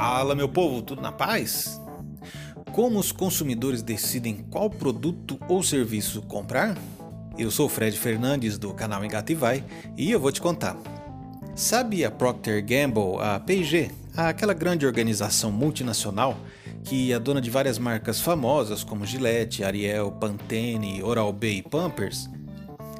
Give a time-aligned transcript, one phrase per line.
[0.00, 1.80] Fala, meu povo, tudo na paz?
[2.70, 6.78] Como os consumidores decidem qual produto ou serviço comprar?
[7.36, 9.64] Eu sou Fred Fernandes do canal Engativai
[9.96, 10.76] e eu vou te contar.
[11.56, 16.36] Sabe a Procter Gamble, a P&G, aquela grande organização multinacional
[16.84, 22.30] que é dona de várias marcas famosas como Gillette, Ariel, Pantene, Oral-B e Pampers?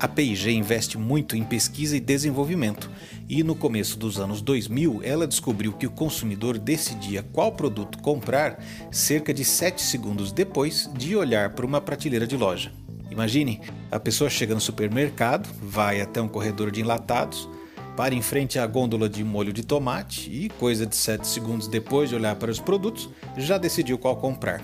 [0.00, 2.90] A P&G investe muito em pesquisa e desenvolvimento,
[3.28, 8.64] e no começo dos anos 2000 ela descobriu que o consumidor decidia qual produto comprar
[8.90, 12.72] cerca de 7 segundos depois de olhar para uma prateleira de loja.
[13.10, 13.60] Imagine,
[13.90, 17.46] a pessoa chega no supermercado, vai até um corredor de enlatados,
[17.94, 22.08] para em frente à gôndola de molho de tomate e, coisa de 7 segundos depois
[22.08, 24.62] de olhar para os produtos, já decidiu qual comprar.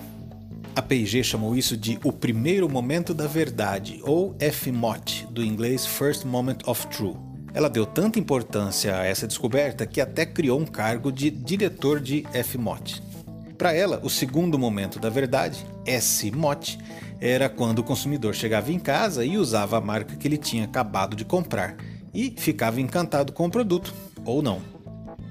[0.77, 6.23] A P&G chamou isso de o primeiro momento da verdade, ou FMOT, do inglês First
[6.23, 7.17] Moment of Truth.
[7.51, 12.23] Ela deu tanta importância a essa descoberta que até criou um cargo de diretor de
[12.43, 13.01] FMOT.
[13.57, 16.77] Para ela, o segundo momento da verdade, S-MOT,
[17.19, 21.15] era quando o consumidor chegava em casa e usava a marca que ele tinha acabado
[21.15, 21.75] de comprar
[22.13, 23.91] e ficava encantado com o produto,
[24.23, 24.76] ou não.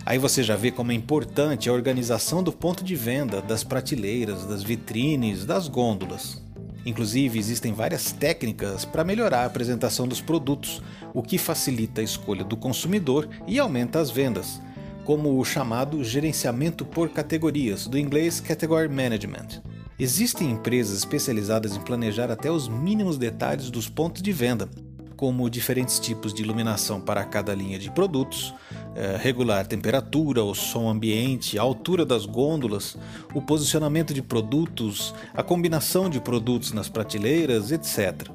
[0.07, 4.47] Aí você já vê como é importante a organização do ponto de venda, das prateleiras,
[4.47, 6.41] das vitrines, das gôndolas.
[6.87, 10.81] Inclusive, existem várias técnicas para melhorar a apresentação dos produtos,
[11.13, 14.63] o que facilita a escolha do consumidor e aumenta as vendas,
[15.05, 19.61] como o chamado gerenciamento por categorias, do inglês Category Management.
[19.99, 24.69] Existem empresas especializadas em planejar até os mínimos detalhes dos pontos de venda,
[25.17, 28.55] como diferentes tipos de iluminação para cada linha de produtos,
[28.95, 32.97] é, regular temperatura, o som ambiente, a altura das gôndolas,
[33.35, 38.31] o posicionamento de produtos, a combinação de produtos nas prateleiras, etc.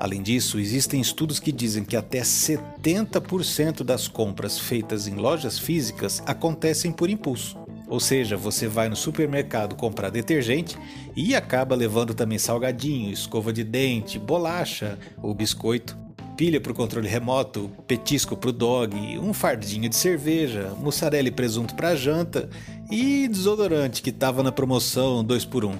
[0.00, 6.22] Além disso, existem estudos que dizem que até 70% das compras feitas em lojas físicas
[6.26, 7.56] acontecem por impulso.
[7.86, 10.76] Ou seja, você vai no supermercado comprar detergente
[11.14, 16.03] e acaba levando também salgadinho, escova de dente, bolacha ou biscoito
[16.36, 21.30] pilha para o controle remoto, petisco para o dog, um fardinho de cerveja, mussarela e
[21.30, 22.48] presunto para janta
[22.90, 25.78] e desodorante que estava na promoção 2 por 1 um.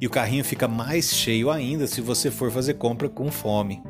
[0.00, 3.82] E o carrinho fica mais cheio ainda se você for fazer compra com fome.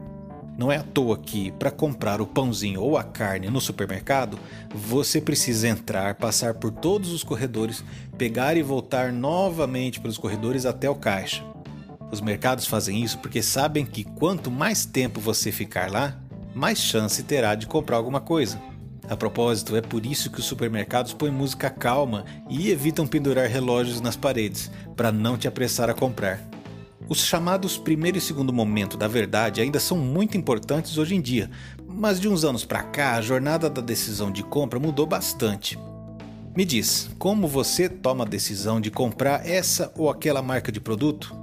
[0.58, 4.38] Não é à toa que, para comprar o pãozinho ou a carne no supermercado,
[4.74, 7.82] você precisa entrar, passar por todos os corredores,
[8.18, 11.42] pegar e voltar novamente pelos corredores até o caixa.
[12.10, 16.18] Os mercados fazem isso porque sabem que quanto mais tempo você ficar lá,
[16.54, 18.60] mais chance terá de comprar alguma coisa.
[19.08, 24.00] A propósito, é por isso que os supermercados põem música calma e evitam pendurar relógios
[24.00, 26.40] nas paredes, para não te apressar a comprar.
[27.08, 31.50] Os chamados primeiro e segundo momento da verdade ainda são muito importantes hoje em dia,
[31.88, 35.76] mas de uns anos para cá a jornada da decisão de compra mudou bastante.
[36.56, 41.39] Me diz, como você toma a decisão de comprar essa ou aquela marca de produto?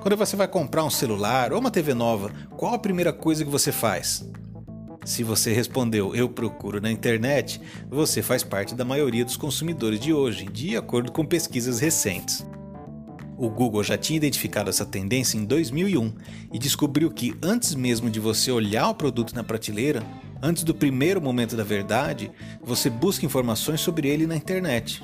[0.00, 3.50] Quando você vai comprar um celular ou uma TV nova, qual a primeira coisa que
[3.50, 4.26] você faz?
[5.04, 10.10] Se você respondeu eu procuro na internet, você faz parte da maioria dos consumidores de
[10.10, 12.46] hoje, de acordo com pesquisas recentes.
[13.36, 16.14] O Google já tinha identificado essa tendência em 2001
[16.50, 20.02] e descobriu que antes mesmo de você olhar o produto na prateleira,
[20.42, 22.32] antes do primeiro momento da verdade,
[22.62, 25.02] você busca informações sobre ele na internet.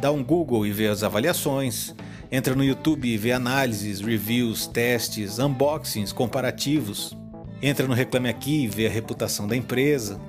[0.00, 1.94] Dá um Google e vê as avaliações,
[2.30, 7.16] Entra no YouTube e vê análises, reviews, testes, unboxings, comparativos.
[7.62, 10.20] Entra no Reclame Aqui e vê a reputação da empresa.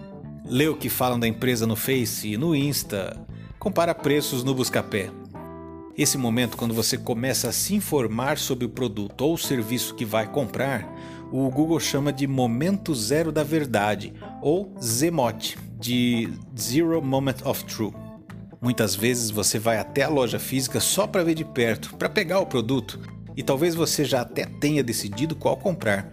[0.46, 3.20] Lê o que falam da empresa no Face e no Insta.
[3.60, 5.12] Compara preços no Buscapé.
[5.98, 10.26] Esse momento, quando você começa a se informar sobre o produto ou serviço que vai
[10.26, 10.90] comprar,
[11.30, 18.09] o Google chama de momento zero da verdade, ou ZMOT, de Zero Moment of Truth.
[18.62, 22.40] Muitas vezes você vai até a loja física só para ver de perto, para pegar
[22.40, 23.00] o produto,
[23.38, 26.12] e talvez você já até tenha decidido qual comprar.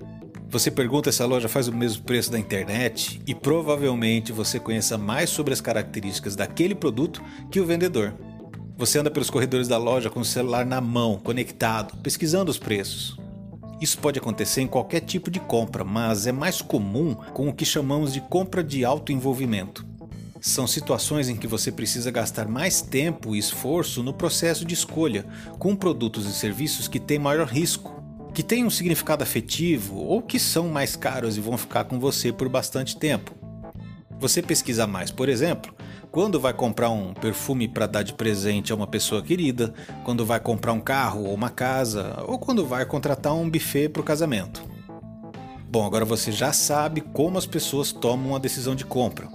[0.48, 4.96] Você pergunta se a loja faz o mesmo preço da internet e provavelmente você conheça
[4.96, 7.20] mais sobre as características daquele produto
[7.50, 8.14] que o vendedor.
[8.78, 13.19] Você anda pelos corredores da loja com o celular na mão, conectado, pesquisando os preços.
[13.81, 17.64] Isso pode acontecer em qualquer tipo de compra, mas é mais comum com o que
[17.64, 19.95] chamamos de compra de alto envolvimento.
[20.41, 25.25] São situações em que você precisa gastar mais tempo e esforço no processo de escolha,
[25.59, 28.03] com produtos e serviços que têm maior risco,
[28.35, 32.33] que têm um significado afetivo ou que são mais caros e vão ficar com você
[32.33, 33.35] por bastante tempo.
[34.19, 35.75] Você pesquisa mais, por exemplo,
[36.11, 39.75] quando vai comprar um perfume para dar de presente a uma pessoa querida,
[40.05, 44.00] quando vai comprar um carro ou uma casa, ou quando vai contratar um buffet para
[44.00, 44.65] o casamento.
[45.69, 49.29] Bom, agora você já sabe como as pessoas tomam a decisão de compra.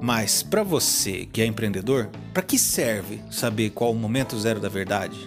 [0.00, 4.68] Mas para você que é empreendedor, para que serve saber qual o momento zero da
[4.68, 5.18] verdade?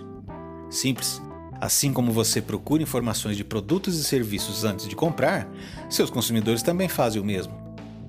[0.70, 1.22] Simples.
[1.60, 5.50] Assim como você procura informações de produtos e serviços antes de comprar,
[5.90, 7.54] seus consumidores também fazem o mesmo.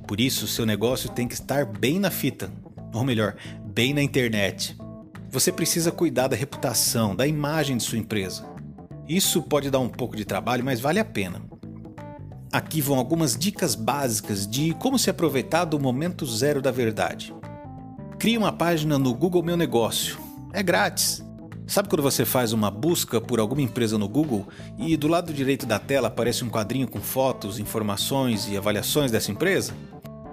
[0.06, 2.50] Por isso, seu negócio tem que estar bem na fita,
[2.92, 4.76] ou melhor, bem na internet.
[5.30, 8.44] Você precisa cuidar da reputação, da imagem de sua empresa.
[9.08, 11.42] Isso pode dar um pouco de trabalho, mas vale a pena.
[12.50, 17.34] Aqui vão algumas dicas básicas de como se aproveitar do momento zero da verdade.
[18.18, 20.18] Crie uma página no Google Meu Negócio.
[20.52, 21.22] É grátis.
[21.66, 24.48] Sabe quando você faz uma busca por alguma empresa no Google
[24.78, 29.30] e do lado direito da tela aparece um quadrinho com fotos, informações e avaliações dessa
[29.30, 29.74] empresa?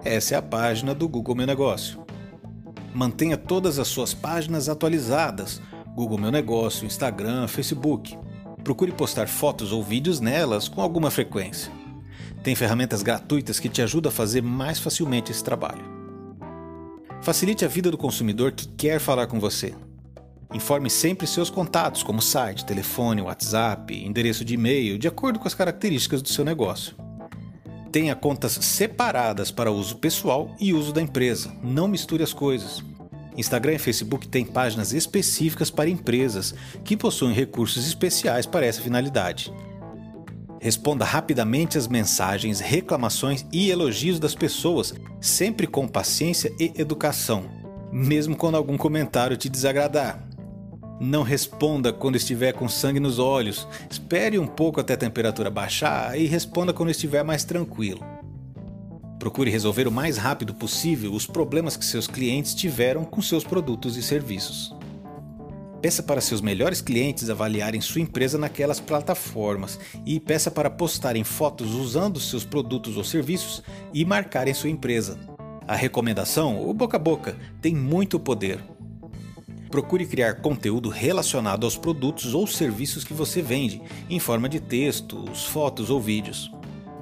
[0.02, 2.00] Essa é a página do Google Meu Negócio.
[2.94, 5.62] Mantenha todas as suas páginas atualizadas:
[5.94, 8.18] Google Meu Negócio, Instagram, Facebook.
[8.64, 11.70] Procure postar fotos ou vídeos nelas com alguma frequência.
[12.46, 15.84] Tem ferramentas gratuitas que te ajudam a fazer mais facilmente esse trabalho.
[17.24, 19.74] Facilite a vida do consumidor que quer falar com você.
[20.54, 25.56] Informe sempre seus contatos, como site, telefone, WhatsApp, endereço de e-mail, de acordo com as
[25.56, 26.96] características do seu negócio.
[27.92, 31.52] Tenha contas separadas para uso pessoal e uso da empresa.
[31.64, 32.84] Não misture as coisas.
[33.36, 36.54] Instagram e Facebook têm páginas específicas para empresas
[36.84, 39.52] que possuem recursos especiais para essa finalidade.
[40.66, 47.46] Responda rapidamente às mensagens, reclamações e elogios das pessoas, sempre com paciência e educação,
[47.92, 50.28] mesmo quando algum comentário te desagradar.
[51.00, 53.68] Não responda quando estiver com sangue nos olhos.
[53.88, 58.04] Espere um pouco até a temperatura baixar e responda quando estiver mais tranquilo.
[59.20, 63.98] Procure resolver o mais rápido possível os problemas que seus clientes tiveram com seus produtos
[63.98, 64.74] e serviços.
[65.86, 71.76] Peça para seus melhores clientes avaliarem sua empresa naquelas plataformas e peça para postarem fotos
[71.76, 73.62] usando seus produtos ou serviços
[73.94, 75.20] e marcarem sua empresa.
[75.68, 78.64] A recomendação, o boca a boca, tem muito poder.
[79.70, 83.80] Procure criar conteúdo relacionado aos produtos ou serviços que você vende,
[84.10, 86.52] em forma de textos, fotos ou vídeos.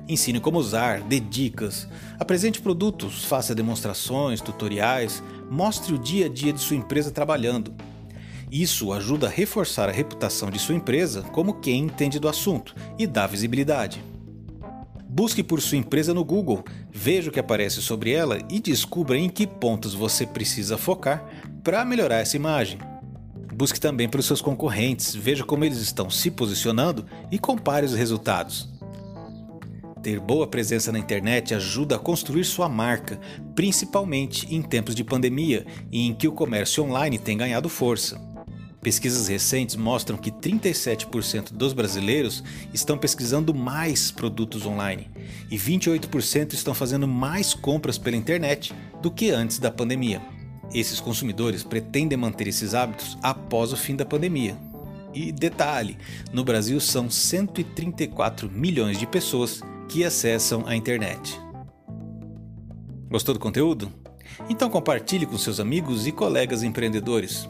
[0.10, 1.88] Ensine como usar, dê dicas,
[2.20, 7.74] apresente produtos, faça demonstrações, tutoriais, mostre o dia a dia de sua empresa trabalhando.
[8.54, 13.08] Isso ajuda a reforçar a reputação de sua empresa como quem entende do assunto e
[13.08, 14.04] dá visibilidade.
[15.10, 19.28] Busque por sua empresa no Google, veja o que aparece sobre ela e descubra em
[19.28, 21.28] que pontos você precisa focar
[21.64, 22.78] para melhorar essa imagem.
[23.56, 28.72] Busque também pelos seus concorrentes, veja como eles estão se posicionando e compare os resultados.
[30.04, 33.20] Ter boa presença na internet ajuda a construir sua marca,
[33.56, 38.33] principalmente em tempos de pandemia e em que o comércio online tem ganhado força.
[38.84, 42.44] Pesquisas recentes mostram que 37% dos brasileiros
[42.74, 45.10] estão pesquisando mais produtos online
[45.50, 50.22] e 28% estão fazendo mais compras pela internet do que antes da pandemia.
[50.74, 54.58] Esses consumidores pretendem manter esses hábitos após o fim da pandemia.
[55.14, 55.98] E detalhe:
[56.34, 61.40] no Brasil são 134 milhões de pessoas que acessam a internet.
[63.10, 63.90] Gostou do conteúdo?
[64.50, 67.48] Então compartilhe com seus amigos e colegas empreendedores.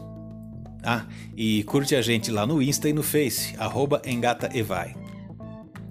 [0.84, 4.96] Ah, e curte a gente lá no Insta e no Face, arroba engataevai.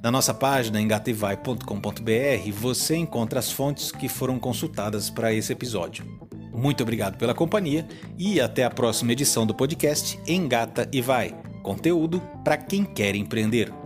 [0.02, 6.04] Na nossa página engatevai.com.br você encontra as fontes que foram consultadas para esse episódio.
[6.52, 7.86] Muito obrigado pela companhia
[8.18, 11.34] e até a próxima edição do podcast Engata e Vai.
[11.62, 13.81] Conteúdo para quem quer empreender.